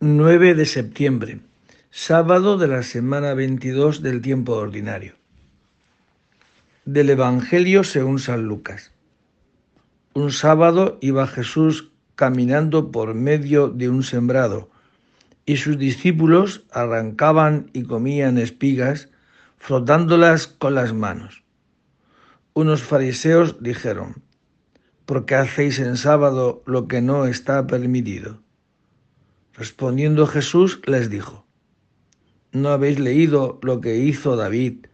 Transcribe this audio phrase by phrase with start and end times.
[0.00, 1.40] 9 de septiembre,
[1.90, 5.14] sábado de la semana 22 del tiempo ordinario.
[6.84, 8.92] Del Evangelio según San Lucas.
[10.12, 14.68] Un sábado iba Jesús caminando por medio de un sembrado
[15.46, 19.08] y sus discípulos arrancaban y comían espigas
[19.56, 21.44] frotándolas con las manos.
[22.52, 24.22] Unos fariseos dijeron,
[25.06, 28.43] ¿por qué hacéis en sábado lo que no está permitido?
[29.56, 31.46] Respondiendo Jesús les dijo,
[32.50, 34.86] ¿no habéis leído lo que hizo David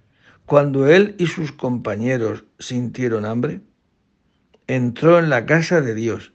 [0.45, 3.63] cuando él y sus compañeros sintieron hambre?
[4.67, 6.35] Entró en la casa de Dios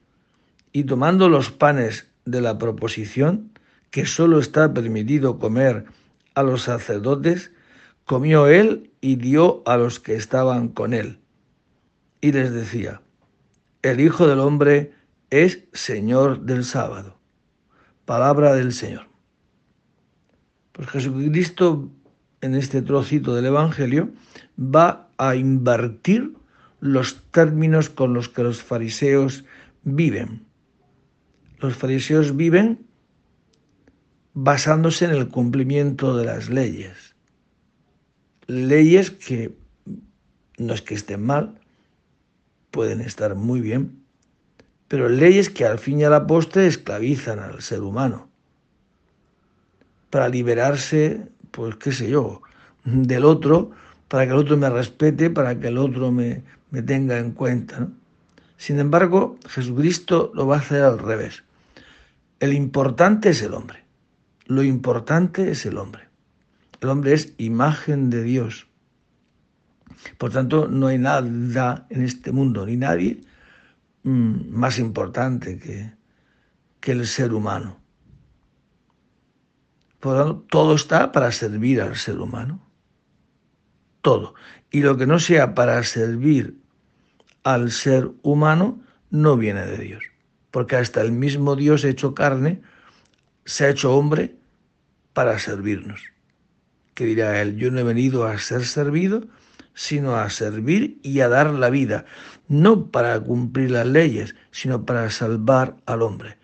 [0.72, 3.52] y tomando los panes de la proposición,
[3.92, 5.86] que sólo está permitido comer
[6.34, 7.52] a los sacerdotes,
[8.06, 11.20] comió él y dio a los que estaban con él.
[12.22, 13.02] Y les decía,
[13.84, 14.94] el Hijo del Hombre
[15.30, 17.15] es Señor del sábado.
[18.06, 19.08] Palabra del Señor.
[20.72, 21.90] Pues Jesucristo
[22.42, 24.12] en este trocito del Evangelio
[24.60, 26.34] va a invertir
[26.80, 29.44] los términos con los que los fariseos
[29.84, 30.46] viven.
[31.60, 32.86] Los fariseos viven
[34.34, 37.16] basándose en el cumplimiento de las leyes.
[38.48, 39.58] Leyes que
[40.58, 41.60] no es que estén mal,
[42.72, 44.05] pueden estar muy bien,
[44.96, 48.30] pero leyes que al fin y a la postre esclavizan al ser humano.
[50.10, 52.42] Para liberarse, pues qué sé yo,
[52.86, 53.72] del otro,
[54.08, 57.90] para que el otro me respete, para que el otro me, me tenga en cuenta.
[58.56, 61.44] Sin embargo, Jesucristo lo va a hacer al revés.
[62.40, 63.84] El importante es el hombre.
[64.46, 66.04] Lo importante es el hombre.
[66.80, 68.66] El hombre es imagen de Dios.
[70.18, 73.20] Por tanto, no hay nada en este mundo, ni nadie
[74.06, 75.92] más importante que,
[76.80, 77.82] que el ser humano.
[80.00, 82.62] Por tanto, todo está para servir al ser humano.
[84.02, 84.36] Todo.
[84.70, 86.56] Y lo que no sea para servir
[87.44, 88.80] al ser humano
[89.10, 90.04] no viene de Dios.
[90.52, 92.62] Porque hasta el mismo Dios hecho carne
[93.46, 94.36] se ha hecho hombre
[95.14, 96.04] para servirnos.
[96.94, 99.24] Que dirá él, yo no he venido a ser servido,
[99.76, 102.06] sino a servir y a dar la vida,
[102.48, 106.38] no para cumplir las leyes, sino para salvar al hombre.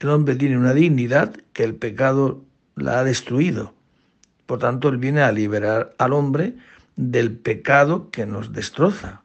[0.00, 2.42] El hombre tiene una dignidad que el pecado
[2.74, 3.74] la ha destruido.
[4.46, 6.56] Por tanto, él viene a liberar al hombre
[6.96, 9.22] del pecado que nos destroza.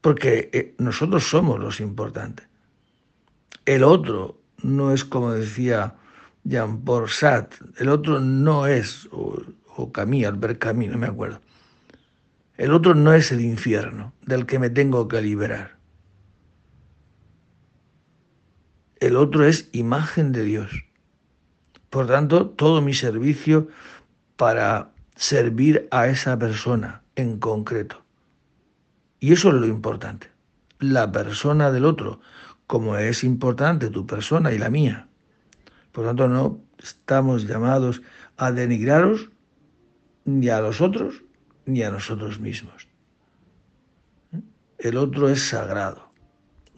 [0.00, 2.46] Porque eh, nosotros somos los importantes.
[3.64, 5.94] El otro no es como decía
[6.44, 9.40] Jean-Paul Sartre, el otro no es, o,
[9.76, 11.40] o Camille, Albert Camus, no me acuerdo,
[12.58, 15.76] el otro no es el infierno del que me tengo que liberar.
[18.98, 20.70] El otro es imagen de Dios.
[21.90, 23.68] Por tanto, todo mi servicio
[24.36, 28.02] para servir a esa persona en concreto.
[29.20, 30.30] Y eso es lo importante.
[30.78, 32.20] La persona del otro,
[32.66, 35.08] como es importante tu persona y la mía.
[35.92, 38.02] Por tanto, no estamos llamados
[38.38, 39.30] a denigraros
[40.24, 41.25] ni a los otros
[41.66, 42.88] ni a nosotros mismos.
[44.78, 46.10] El otro es sagrado.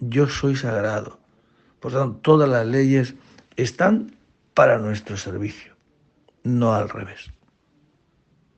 [0.00, 1.20] Yo soy sagrado.
[1.80, 3.14] Por tanto, todas las leyes
[3.56, 4.16] están
[4.54, 5.76] para nuestro servicio,
[6.42, 7.30] no al revés.